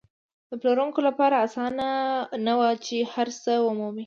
[0.49, 1.89] د پلورونکو لپاره اسانه
[2.45, 3.99] نه وه چې هر څه ومومي.